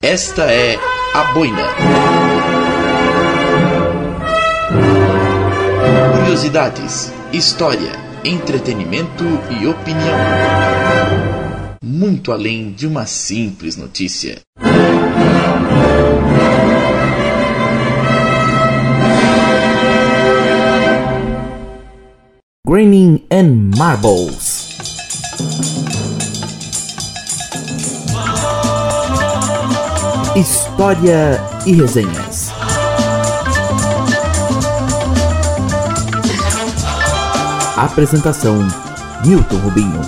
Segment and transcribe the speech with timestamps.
[0.00, 0.76] Esta é
[1.12, 1.64] a boina.
[6.20, 7.90] Curiosidades, história,
[8.24, 9.24] entretenimento
[9.60, 10.16] e opinião.
[11.82, 14.38] Muito além de uma simples notícia.
[22.64, 24.68] Graining and Marbles.
[30.38, 32.52] História e resenhas.
[37.76, 38.56] Apresentação:
[39.26, 40.00] Milton Rubinho.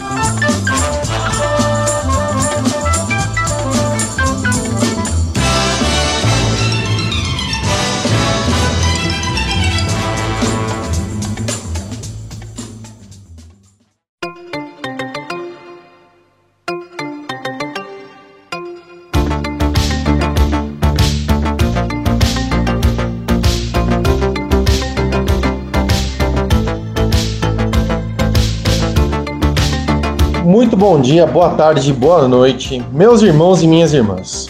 [30.80, 34.48] Bom dia, boa tarde, boa noite, meus irmãos e minhas irmãs.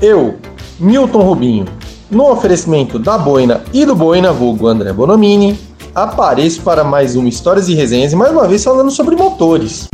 [0.00, 0.36] Eu,
[0.80, 1.66] Milton Rubinho,
[2.10, 5.60] no oferecimento da Boina e do Boina Vulgo André Bonomini,
[5.94, 9.88] apareço para mais uma Histórias e Resenhas e mais uma vez falando sobre motores.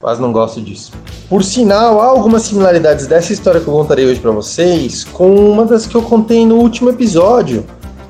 [0.00, 0.92] Quase não gosto disso.
[1.28, 5.66] Por sinal, há algumas similaridades dessa história que eu contarei hoje para vocês com uma
[5.66, 7.66] das que eu contei no último episódio,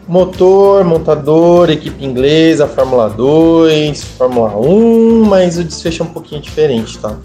[0.09, 6.99] motor, montador, equipe inglesa, Fórmula 2, Fórmula 1, mas o desfecho é um pouquinho diferente,
[6.99, 7.17] tá?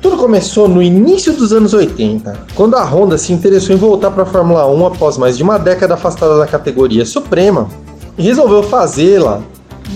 [0.00, 4.22] Tudo começou no início dos anos 80, quando a Honda se interessou em voltar para
[4.22, 7.68] a Fórmula 1 após mais de uma década afastada da categoria suprema
[8.16, 9.40] e resolveu fazê-la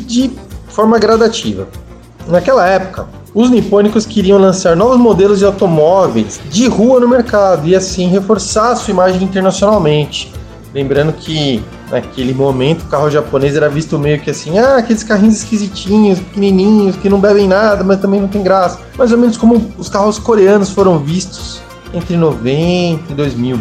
[0.07, 0.31] de
[0.69, 1.69] forma gradativa.
[2.27, 7.77] Naquela época, os nipônicos queriam lançar novos modelos de automóveis de rua no mercado e
[7.77, 10.33] assim reforçar sua imagem internacionalmente.
[10.75, 15.39] Lembrando que naquele momento o carro japonês era visto meio que assim, ah, aqueles carrinhos
[15.39, 18.79] esquisitinhos, pequenininhos, que não bebem nada, mas também não tem graça.
[18.97, 21.61] Mais ou menos como os carros coreanos foram vistos
[21.93, 23.61] entre 90 e 2000.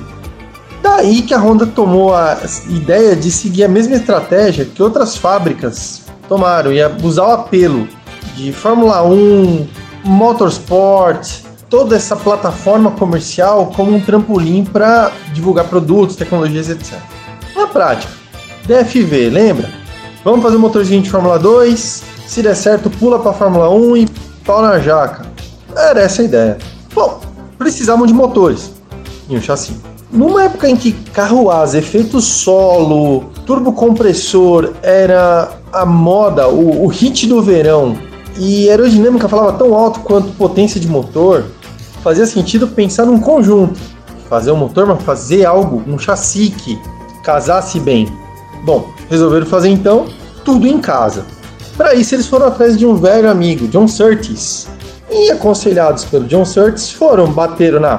[0.82, 2.38] Daí que a Honda tomou a
[2.70, 7.88] ideia de seguir a mesma estratégia que outras fábricas tomaram, e usar o apelo
[8.36, 9.68] de Fórmula 1,
[10.06, 11.28] Motorsport,
[11.70, 16.98] toda essa plataforma comercial como um trampolim para divulgar produtos, tecnologias, etc.
[17.56, 18.19] Na prática,
[18.70, 19.68] DFV, lembra?
[20.24, 24.08] Vamos fazer um motorzinho de Fórmula 2, se der certo, pula para Fórmula 1 e
[24.46, 25.26] pau na jaca.
[25.76, 26.58] Era essa a ideia.
[26.94, 27.20] Bom,
[27.58, 28.72] precisavam de motores
[29.28, 29.76] e um chassi.
[30.12, 37.26] Numa época em que carro asa, efeito solo, turbocompressor era a moda, o, o hit
[37.26, 37.98] do verão,
[38.38, 41.46] e aerodinâmica falava tão alto quanto potência de motor,
[42.04, 43.80] fazia sentido pensar num conjunto.
[44.30, 46.80] Fazer um motor, mas fazer algo, um chassi que
[47.24, 48.08] casasse bem.
[48.64, 50.08] Bom, resolveram fazer então
[50.44, 51.26] tudo em casa.
[51.78, 54.68] Para isso, eles foram atrás de um velho amigo, John Surtees.
[55.10, 57.98] E aconselhados pelo John Surtees, foram bater na,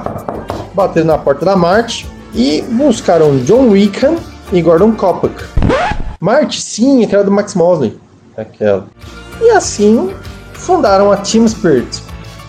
[0.75, 4.17] bater na porta da Marte e buscaram John Wickham
[4.53, 5.45] e Gordon Kopak.
[6.21, 7.99] Marte, sim, aquela do Max Mosley.
[8.37, 8.87] Aquela.
[9.41, 10.15] E assim
[10.53, 12.03] fundaram a Team Spirit,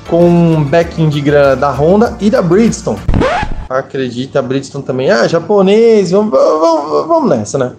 [0.10, 3.00] com um backing de grana da Honda e da Bridgestone.
[3.70, 7.72] Acredita, a Bridgestone também, ah, japonês, vamos, vamos, vamos nessa, né?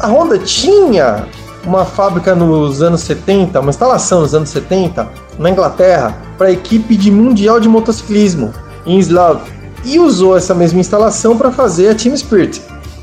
[0.00, 1.26] A Honda tinha
[1.64, 6.96] uma fábrica nos anos 70, uma instalação nos anos 70, na Inglaterra, para a equipe
[6.96, 8.54] de Mundial de Motociclismo,
[8.86, 9.40] em Slav,
[9.84, 12.62] e usou essa mesma instalação para fazer a Team Spirit.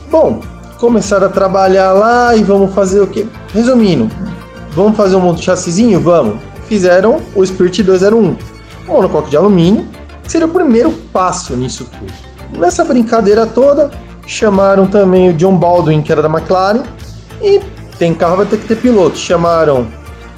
[0.10, 0.40] Bom,
[0.80, 3.28] começaram a trabalhar lá e vamos fazer o quê?
[3.54, 4.10] Resumindo,
[4.72, 6.00] vamos fazer um chassizinho?
[6.00, 6.40] Vamos.
[6.68, 8.38] Fizeram o Spirit 201, um
[8.88, 9.86] monocoque de alumínio,
[10.24, 12.14] que seria o primeiro passo nisso tudo.
[12.58, 13.92] Nessa brincadeira toda,
[14.26, 16.84] chamaram também o John Baldwin, que era da McLaren,
[17.42, 17.62] e
[17.98, 19.18] tem carro, vai ter que ter piloto.
[19.18, 19.88] Chamaram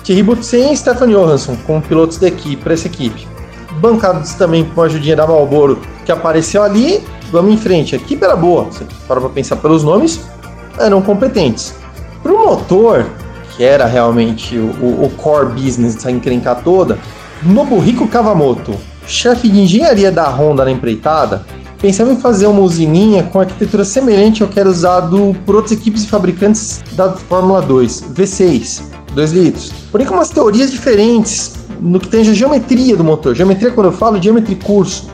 [0.04, 3.28] Thierry Boutsen e Stefan Johansson como pilotos da equipe, para essa equipe.
[3.80, 7.96] Bancados também com a ajudinha da Marlboro, que apareceu ali, vamos em frente.
[7.96, 10.22] A equipe era boa, você para pra pensar pelos nomes,
[10.80, 11.76] eram competentes.
[12.24, 13.06] Para o motor,
[13.56, 16.98] que era realmente o, o core business dessa encrenca toda,
[17.44, 18.76] Nobuhiko Kawamoto,
[19.06, 21.46] chefe de engenharia da Honda na empreitada,
[21.80, 26.04] pensava em fazer uma usininha com arquitetura semelhante ao que era usado por outras equipes
[26.04, 28.82] e fabricantes da Fórmula 2, V6,
[29.14, 29.72] 2 litros.
[29.92, 33.36] Porém com umas teorias diferentes no que tange a geometria do motor.
[33.36, 35.08] Geometria quando eu falo, diâmetro e curso.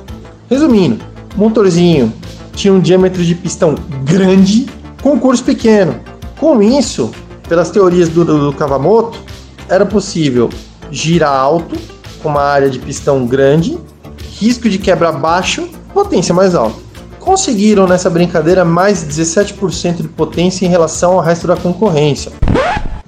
[0.50, 1.04] Resumindo,
[1.36, 2.14] o motorzinho
[2.56, 4.68] tinha um diâmetro de pistão grande
[5.02, 5.96] com curso pequeno.
[6.40, 7.12] Com isso,
[7.48, 9.20] pelas teorias do, do Kawamoto,
[9.68, 10.50] era possível
[10.92, 11.76] girar alto,
[12.22, 13.78] com uma área de pistão grande,
[14.40, 16.76] risco de quebra baixo, potência mais alta.
[17.20, 22.32] conseguiram nessa brincadeira mais 17% de potência em relação ao resto da concorrência.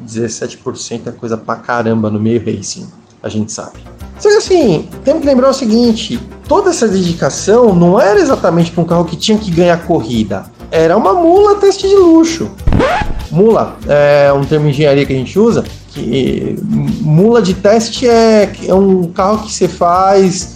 [0.02, 2.88] 17% é coisa pra caramba no meio racing,
[3.22, 3.80] a gente sabe.
[4.20, 8.82] Só que assim, temos que lembrar o seguinte: toda essa dedicação não era exatamente para
[8.84, 12.50] um carro que tinha que ganhar corrida, era uma mula teste de luxo.
[13.32, 15.66] Mula é um termo de engenharia que a gente usa,
[15.96, 16.58] que
[17.02, 20.54] mula de teste é, é um carro que você faz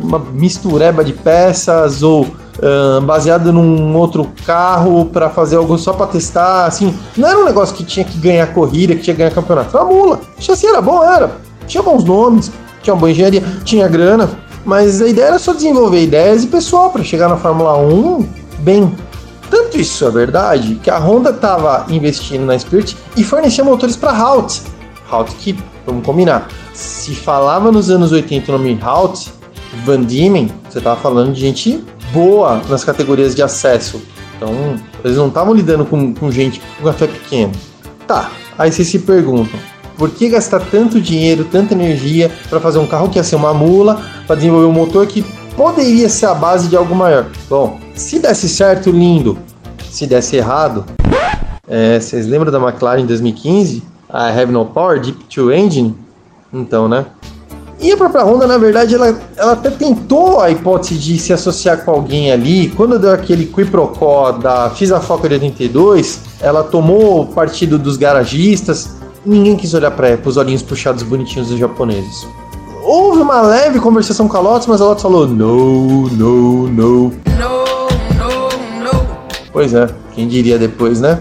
[0.00, 6.06] uma mistureba de peças ou uh, baseado num outro carro para fazer algo só para
[6.06, 9.34] testar, assim, não era um negócio que tinha que ganhar corrida, que tinha que ganhar
[9.34, 10.20] campeonato, era uma mula.
[10.38, 11.32] O chassi era bom, era.
[11.66, 14.30] Tinha bons nomes, tinha uma boa engenharia, tinha grana,
[14.64, 18.24] mas a ideia era só desenvolver ideias e pessoal para chegar na Fórmula 1
[18.60, 18.94] bem.
[19.50, 24.12] Tanto isso é verdade que a Honda estava investindo na Spirit e fornecia motores para
[24.12, 24.60] Halt.
[24.60, 24.75] Halt
[25.38, 29.28] que, vamos combinar, se falava nos anos 80 o nome Halt,
[29.84, 34.02] Van Diemen, você estava falando de gente boa nas categorias de acesso.
[34.36, 37.52] Então, eles não estavam lidando com, com gente com café pequeno.
[38.06, 39.58] Tá, aí vocês se perguntam,
[39.96, 43.54] por que gastar tanto dinheiro, tanta energia para fazer um carro que ia ser uma
[43.54, 45.22] mula, para desenvolver um motor que
[45.56, 47.26] poderia ser a base de algo maior?
[47.48, 49.38] Bom, se desse certo, lindo.
[49.90, 50.84] Se desse errado,
[51.66, 53.82] é, vocês lembram da McLaren em 2015?
[54.08, 55.96] A Have No Power, Deep Two Engine?
[56.52, 57.06] Então, né?
[57.78, 61.84] E a própria Honda, na verdade, ela, ela até tentou a hipótese de se associar
[61.84, 62.68] com alguém ali.
[62.70, 68.96] Quando deu aquele quiprocó da Fiz a Foca de 82, ela tomou partido dos garagistas.
[69.24, 72.26] Ninguém quis olhar para os olhinhos puxados bonitinhos dos japoneses.
[72.82, 77.12] Houve uma leve conversação com a Lotus, mas a Lotus falou: no, no, no.
[79.52, 81.20] Pois é, quem diria depois, né?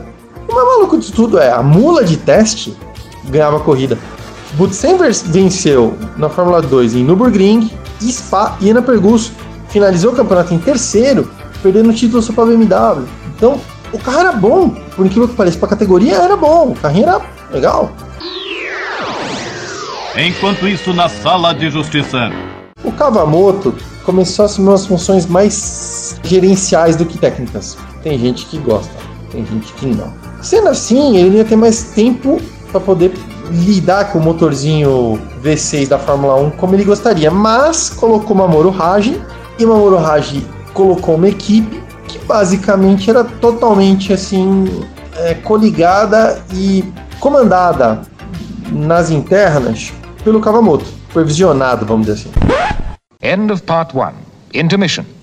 [0.86, 2.76] Maluco de tudo é: a mula de teste
[3.26, 3.98] ganhava a corrida.
[4.54, 4.96] Butsen
[5.26, 9.32] venceu na Fórmula 2 em Nürburgring, Spa e Pergus.
[9.70, 11.30] Finalizou o campeonato em terceiro,
[11.64, 13.06] perdendo o título só para BMW.
[13.36, 13.60] Então,
[13.92, 17.10] o carro era bom, por incrível que pareça, para a categoria era bom, o carrinho
[17.10, 17.22] era
[17.52, 17.92] legal.
[20.16, 22.30] Enquanto isso, na sala de justiça.
[22.84, 27.76] O Kavamoto começou a assumir umas funções mais gerenciais do que técnicas.
[28.04, 28.94] Tem gente que gosta,
[29.32, 30.25] tem gente que não.
[30.46, 32.40] Sendo assim, ele ia ter mais tempo
[32.72, 33.12] para poder
[33.50, 39.20] lidar com o motorzinho V6 da Fórmula 1 como ele gostaria, mas colocou Mamoru Haji
[39.58, 44.86] e Mamoru Haji colocou uma equipe que basicamente era totalmente assim
[45.18, 46.84] é, coligada e
[47.20, 48.04] comandada
[48.72, 49.92] nas internas
[50.24, 52.32] pelo Kawamoto, supervisionado, vamos dizer assim.
[53.20, 54.12] End of part 1.
[54.54, 55.15] Intermission.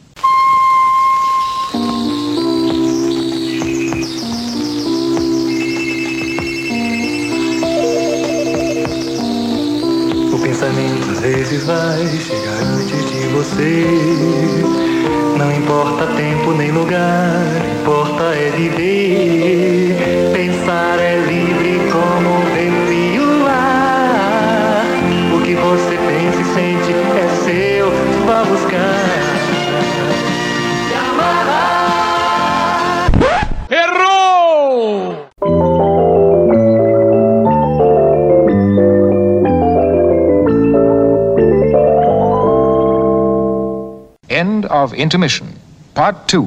[44.97, 45.47] Intermission.
[45.95, 46.47] Part 2.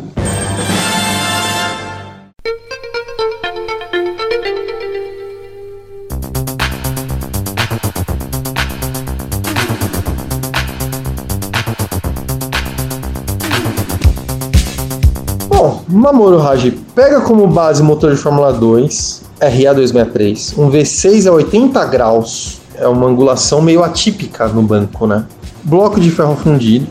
[15.47, 21.33] Bom, Mamoru Haji pega como base o motor de Fórmula 2, RA263, um V6 a
[21.33, 25.25] 80 graus, é uma angulação meio atípica no banco, né?
[25.63, 26.87] Bloco de ferro fundido.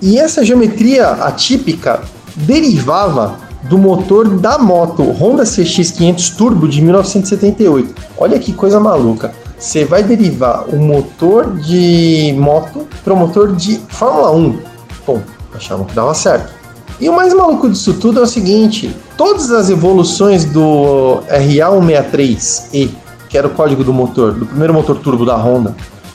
[0.00, 2.02] E essa geometria atípica
[2.36, 7.94] derivava do motor da moto Honda CX500 Turbo de 1978.
[8.16, 9.32] Olha que coisa maluca.
[9.58, 14.58] Você vai derivar o motor de moto para o motor de Fórmula 1.
[15.04, 15.20] Bom,
[15.52, 16.54] achavam que dava certo.
[17.00, 22.90] E o mais maluco disso tudo é o seguinte: todas as evoluções do RA163E,
[23.28, 25.74] que era o código do motor, do primeiro motor turbo da Honda,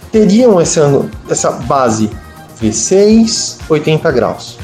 [0.10, 2.10] teriam essa, essa base
[2.64, 4.58] V6, 80 graus.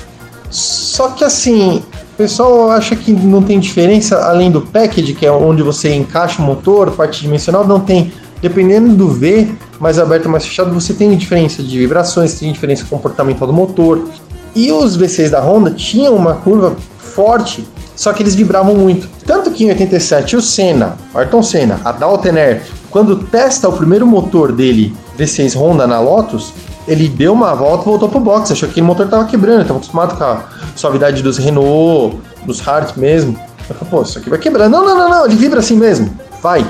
[0.49, 5.31] Só que assim, o pessoal acha que não tem diferença além do package, que é
[5.31, 8.11] onde você encaixa o motor, parte dimensional, não tem.
[8.41, 13.47] Dependendo do V, mais aberto mais fechado, você tem diferença de vibrações, tem diferença comportamental
[13.47, 14.07] do motor.
[14.55, 19.09] E os V6 da Honda tinham uma curva forte, só que eles vibravam muito.
[19.25, 24.07] Tanto que em 87 o Senna, Ayrton Senna, a Dalton Air, quando testa o primeiro
[24.07, 26.53] motor dele, V6 Honda na Lotus,
[26.89, 28.51] ele deu uma volta e voltou pro box.
[28.51, 30.43] Achou que o motor tava quebrando, estava acostumado com a
[30.75, 33.39] suavidade dos Renault, dos Hart mesmo.
[33.69, 34.71] Eu falei, pô, isso aqui vai quebrando.
[34.71, 36.11] Não, não, não, não, ele vibra assim mesmo.
[36.41, 36.65] Vai.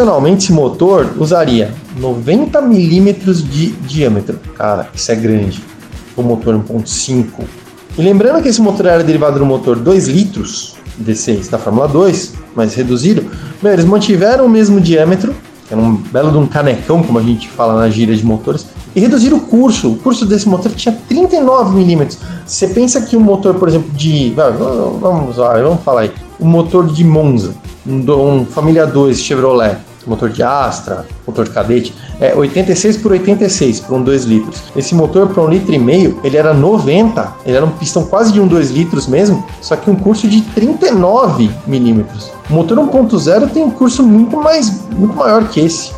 [0.00, 4.40] Dimensionalmente, esse motor usaria 90 milímetros de diâmetro.
[4.56, 5.62] Cara, isso é grande.
[6.16, 7.26] O motor 1.5.
[7.98, 12.32] E lembrando que esse motor era derivado do motor 2 litros D6 da Fórmula 2,
[12.56, 13.30] mais reduzido,
[13.62, 15.34] eles mantiveram o mesmo diâmetro,
[15.68, 18.68] que era um belo de um canecão, como a gente fala na gíria de motores,
[18.96, 19.92] e reduziram o curso.
[19.92, 22.18] O curso desse motor tinha 39 milímetros.
[22.46, 24.30] Você pensa que um motor, por exemplo, de.
[24.30, 26.12] Vamos, vamos falar aí.
[26.40, 27.54] Um motor de Monza,
[27.86, 29.76] um, um Família 2 Chevrolet,
[30.10, 34.62] motor de Astra, motor de cadete, é 86 por 86 por um 2 litros.
[34.74, 38.32] Esse motor para um litro e meio, ele era 90, ele era um pistão quase
[38.32, 42.30] de um 2 litros mesmo, só que um curso de 39 milímetros.
[42.50, 45.92] O motor 1.0 tem um curso muito mais, muito maior que esse.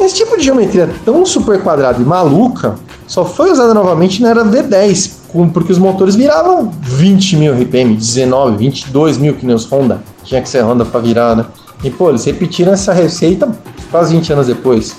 [0.00, 2.74] Esse tipo de geometria tão super quadrada e maluca
[3.06, 5.12] só foi usada novamente na era V10,
[5.52, 10.02] porque os motores viravam 20 mil RPM, 19, 22 mil que nem os Honda.
[10.24, 11.44] Tinha que ser Honda para virar, né?
[11.82, 13.50] E pô, eles repetiram essa receita
[13.90, 14.94] quase 20 anos depois.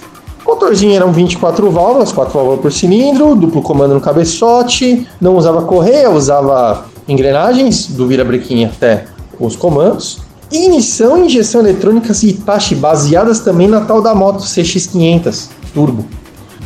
[0.46, 5.62] O motorzinho eram 24 válvulas, 4 válvulas por cilindro, duplo comando no cabeçote, não usava
[5.62, 9.06] correia, usava engrenagens do virabrequim até
[9.40, 10.20] os comandos.
[10.52, 16.06] Ignição e injeção eletrônicas Hitachi baseadas também na tal da moto CX500 turbo.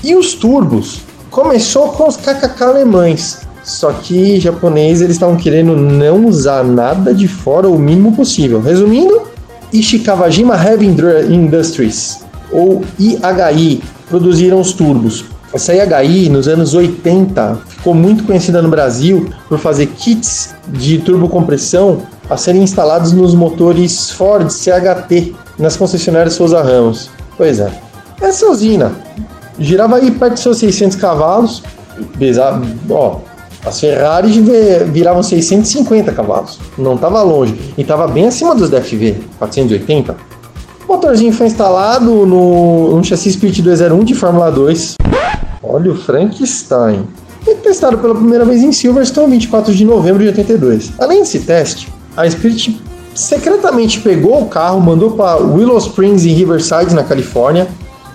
[0.04, 6.26] E os turbos começou com os KKK alemães, só que japonês eles estavam querendo não
[6.26, 8.60] usar nada de fora o mínimo possível.
[8.60, 9.22] Resumindo,
[9.72, 10.88] Ishikawajima Heavy
[11.30, 15.26] Industries, ou IHI, produziram os turbos.
[15.54, 22.02] Essa IHI, nos anos 80, ficou muito conhecida no Brasil por fazer kits de turbocompressão
[22.30, 27.10] a serem instalados nos motores Ford CHT, nas concessionárias Souza Ramos.
[27.38, 27.72] Pois é.
[28.22, 28.92] Essa usina
[29.60, 31.64] girava aí perto de seus 600 cavalos,
[32.90, 33.20] ó,
[33.68, 34.36] as Ferraris
[34.88, 40.16] viravam 650 cavalos, não estava longe, e estava bem acima dos DFV, 480.
[40.88, 44.96] O motorzinho foi instalado no um chassi Spirit 201 de Fórmula 2.
[45.62, 47.06] Olha o Frankenstein.
[47.46, 50.94] E testado pela primeira vez em Silverstone, 24 de novembro de 82.
[50.98, 52.82] Além desse teste, a Spirit
[53.14, 57.68] secretamente pegou o carro, mandou para Willow Springs e Riverside, na Califórnia,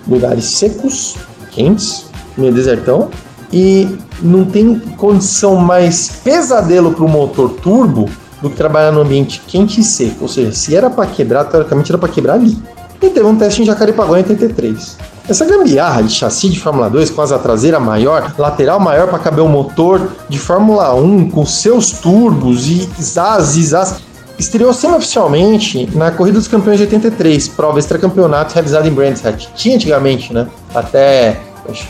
[0.07, 1.15] lugares secos,
[1.51, 2.05] quentes,
[2.37, 3.09] meio desertão,
[3.53, 3.87] e
[4.19, 8.09] não tem condição mais pesadelo para o motor turbo
[8.41, 10.23] do que trabalhar no ambiente quente e seco.
[10.23, 12.57] Ou seja, se era para quebrar, teoricamente era para quebrar ali.
[12.99, 14.97] E teve um teste em Jacarepaguá em 83.
[15.29, 19.43] Essa gambiarra de chassi de Fórmula 2 com asa traseira maior, lateral maior para caber
[19.43, 23.95] o motor de Fórmula 1 com seus turbos e zaz e zaz,
[24.37, 29.47] estreou semi-oficialmente na Corrida dos Campeões de 83, prova extracampeonato realizada em Brands Hatch.
[29.55, 30.47] Tinha antigamente, né?
[30.73, 31.39] Até,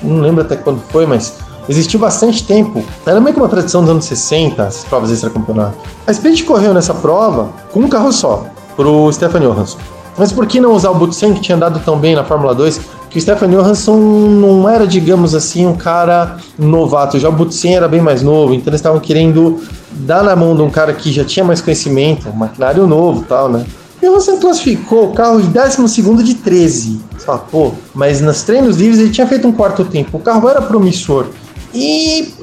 [0.03, 1.34] não lembro até quando foi, mas
[1.67, 2.84] existiu bastante tempo.
[3.05, 5.77] Era meio que uma tradição dos anos 60, as provas extra-campeonato.
[6.05, 9.77] A Spirit correu nessa prova com um carro só, pro Stefan Johansson.
[10.17, 12.79] Mas por que não usar o Butsen, que tinha andado tão bem na Fórmula 2?
[13.10, 17.20] Que o Stefan Johansson não era, digamos assim, um cara novato.
[17.20, 20.62] Já o Butsen era bem mais novo, então eles estavam querendo dar na mão de
[20.62, 23.65] um cara que já tinha mais conhecimento, um maquinário novo tal, né?
[24.01, 27.00] E você classificou o carro de 12 de 13.
[27.17, 30.17] Você fala, pô, mas nos treinos livres ele tinha feito um quarto tempo.
[30.17, 31.27] O carro era promissor.
[31.74, 32.34] E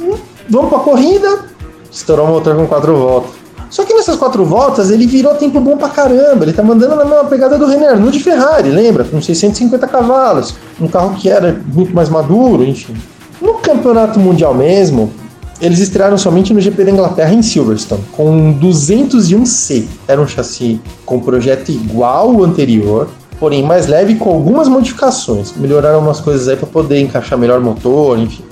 [0.49, 1.45] vamos pra corrida.
[1.91, 3.41] Estourou o motor com quatro voltas.
[3.71, 6.45] Só que nessas quatro voltas ele virou tempo bom pra caramba.
[6.45, 9.05] Ele tá mandando na mesma pegada do René Arnoux de Ferrari, lembra?
[9.05, 10.55] Com 650 cavalos.
[10.81, 12.97] Um carro que era muito mais maduro, enfim.
[13.41, 15.13] No campeonato mundial mesmo,
[15.61, 19.85] eles estrearam somente no GP da Inglaterra em Silverstone, com 201C.
[20.09, 23.09] Era um chassi com projeto igual ao anterior,
[23.39, 25.53] porém mais leve com algumas modificações.
[25.57, 28.43] Melhoraram umas coisas aí para poder encaixar melhor motor, enfim.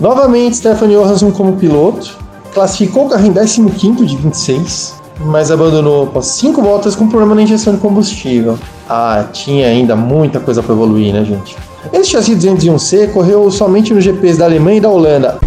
[0.00, 2.16] Novamente, Stefan Johansson como piloto,
[2.54, 7.42] classificou o carro em 15 de 26, mas abandonou após cinco voltas com problema na
[7.42, 8.56] injeção de combustível.
[8.88, 11.56] Ah, tinha ainda muita coisa para evoluir, né, gente?
[11.92, 15.38] Esse chassi 201C correu somente nos GPs da Alemanha e da Holanda.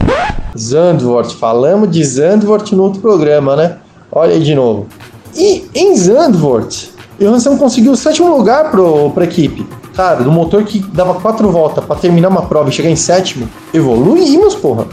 [0.58, 3.78] Zandvoort, falamos de Zandvoort no outro programa, né?
[4.12, 4.88] Olha aí de novo.
[5.34, 9.66] E em Zandvoort, Johansson conseguiu o sétimo lugar para a equipe.
[9.94, 13.50] Cara, do motor que dava quatro voltas para terminar uma prova e chegar em sétimo,
[13.74, 14.88] evoluímos, porra.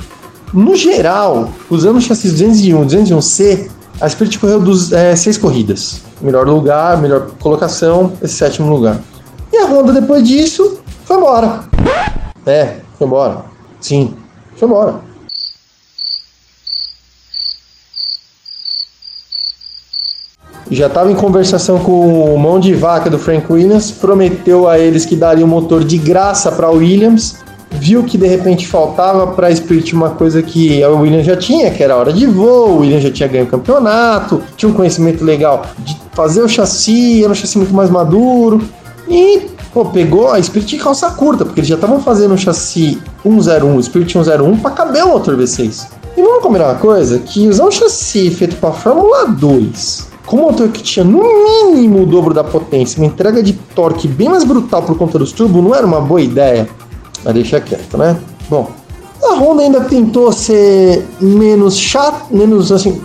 [0.52, 6.02] No geral, usando o chassi 201, 201C, a Spirit correu dos, é, seis corridas.
[6.20, 9.00] Melhor lugar, melhor colocação, esse sétimo lugar.
[9.52, 11.64] E a Honda, depois disso, foi embora.
[12.46, 13.44] É, foi embora.
[13.80, 14.14] Sim,
[14.56, 15.07] foi embora.
[20.70, 25.06] Já estava em conversação com o mão de vaca do Frank Williams, prometeu a eles
[25.06, 27.36] que daria o um motor de graça para Williams,
[27.70, 31.70] viu que de repente faltava para a Spirit uma coisa que a Williams já tinha,
[31.70, 35.24] que era hora de voo, o Williams já tinha ganho o campeonato, tinha um conhecimento
[35.24, 38.60] legal de fazer o chassi, era um chassi muito mais maduro,
[39.08, 43.00] e pô, pegou a Spirit de calça curta, porque eles já estavam fazendo o chassi
[43.22, 45.86] 101, Spirit 101 para caber o motor V6.
[46.16, 50.40] E vamos combinar uma coisa, que usar um chassi feito para Fórmula 2 com um
[50.42, 54.44] motor que tinha no mínimo o dobro da potência, uma entrega de torque bem mais
[54.44, 56.68] brutal por conta dos turbos, não era uma boa ideia.
[57.24, 58.14] Mas deixa quieto, né?
[58.50, 58.70] Bom,
[59.24, 63.00] a Honda ainda tentou ser menos chato, menos assim.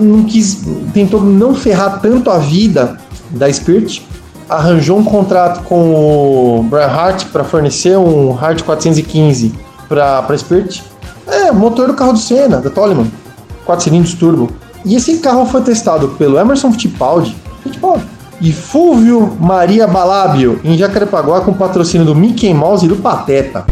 [0.00, 0.62] Não quis,
[0.94, 2.98] tentou não ferrar tanto a vida
[3.28, 4.06] da Spirit.
[4.48, 9.52] Arranjou um contrato com o Brian Hart para fornecer um Hart 415
[9.86, 10.82] para a Spirit.
[11.26, 13.10] É, motor do carro do Senna, da Toleman.
[13.66, 14.48] 4 cilindros turbo.
[14.84, 18.04] E esse carro foi testado pelo Emerson Fittipaldi, Fittipaldi
[18.40, 23.64] e Fulvio Maria Balabio em Jacarepaguá com patrocínio do Mickey Mouse e do Pateta.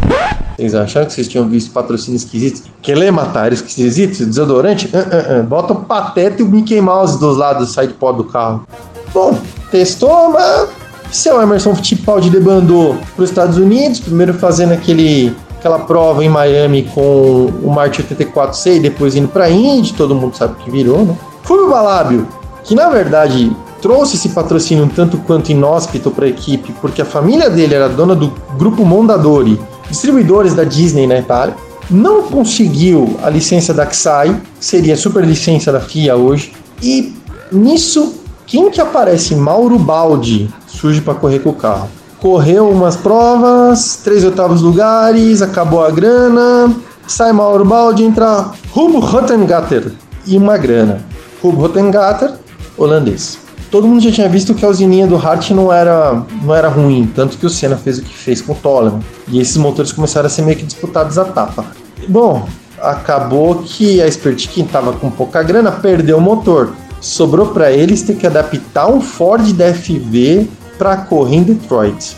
[0.57, 2.67] Vocês acharam que vocês tinham visto patrocínio esquisito?
[2.81, 4.25] Que matar esquisito?
[4.25, 4.87] Desodorante?
[4.87, 5.43] Uh, uh, uh.
[5.43, 8.67] Bota o Pateta e o Mickey Mouse dos lados do sidepod do carro.
[9.13, 9.37] Bom,
[9.69, 10.67] testou, mas
[11.11, 15.35] seu Emerson Fittipaldi debandou para os Estados Unidos, primeiro fazendo aquele
[15.67, 20.35] aquela prova em Miami com o Martin 84C e depois indo para Indy, todo mundo
[20.35, 21.15] sabe que virou, né?
[21.43, 22.27] Fúvio Balábio,
[22.63, 27.05] que na verdade trouxe esse patrocínio um tanto quanto inóspito para a equipe, porque a
[27.05, 31.55] família dele era dona do grupo Mondadori, distribuidores da Disney na Itália,
[31.89, 37.13] não conseguiu a licença da XAI, seria a super licença da FIA hoje, e
[37.51, 39.35] nisso quem que aparece?
[39.35, 41.89] Mauro Baldi surge para correr com o carro
[42.21, 46.75] correu umas provas, três oitavos lugares, acabou a grana,
[47.07, 49.91] sai Mauro Baldi, entra Rubo Rottengatter
[50.25, 51.03] e uma grana.
[51.41, 52.33] Rubo Rottengatter,
[52.77, 53.39] holandês.
[53.69, 57.11] Todo mundo já tinha visto que a usininha do Hart não era, não era ruim,
[57.13, 59.01] tanto que o Senna fez o que fez com o Toleman.
[59.27, 61.65] E esses motores começaram a ser meio que disputados a tapa.
[62.07, 62.47] Bom,
[62.81, 66.73] acabou que a Spirit, que estava com pouca grana, perdeu o motor.
[67.01, 70.47] Sobrou para eles ter que adaptar um Ford DFV
[70.77, 72.15] para correr em Detroit.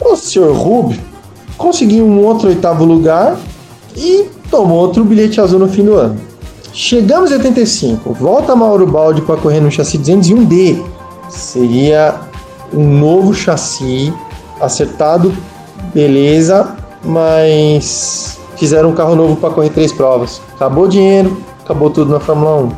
[0.00, 0.52] O Sr.
[0.52, 1.00] Rubio
[1.56, 3.36] conseguiu um outro oitavo lugar
[3.96, 6.18] e tomou outro bilhete azul no fim do ano.
[6.72, 10.82] Chegamos em 85, volta Mauro Baldi para correr no chassi 201D.
[11.28, 12.20] Seria
[12.72, 14.12] um novo chassi
[14.60, 15.32] acertado,
[15.94, 20.40] beleza, mas fizeram um carro novo para correr três provas.
[20.56, 22.72] Acabou o dinheiro, acabou tudo na Fórmula 1.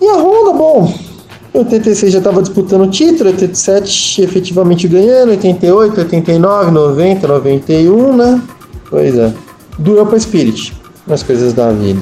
[0.00, 0.94] E a Honda, bom,
[1.58, 8.42] 86 já estava disputando o título, 87 efetivamente ganhando, 88, 89, 90, 91, né?
[8.88, 9.32] Pois é.
[9.78, 10.72] Doeu para Spirit
[11.06, 12.00] nas coisas da vida.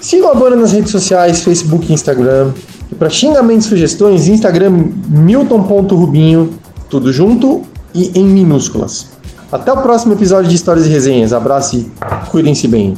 [0.00, 2.52] Sigam a banda nas redes sociais, Facebook e Instagram.
[2.90, 4.70] E para xingamentos e sugestões, Instagram
[5.08, 6.50] milton.rubinho,
[6.88, 7.62] tudo junto
[7.94, 9.06] e em minúsculas.
[9.52, 11.32] Até o próximo episódio de Histórias e Resenhas.
[11.32, 11.90] Abraço e
[12.30, 12.94] cuidem-se bem.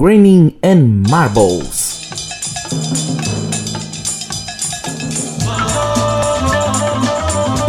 [0.00, 2.08] Graining and Marbles.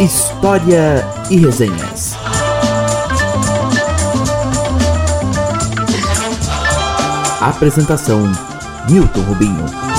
[0.00, 2.14] História e resenhas.
[7.42, 8.22] Apresentação:
[8.88, 9.91] Milton Rubinho.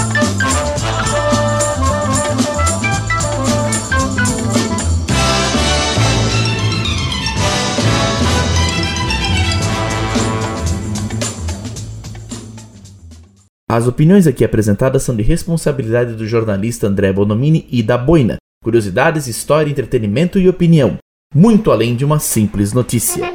[13.75, 18.38] As opiniões aqui apresentadas são de responsabilidade do jornalista André Bonomini e da Boina.
[18.63, 20.99] Curiosidades, história, entretenimento e opinião.
[21.33, 23.25] Muito além de uma simples notícia.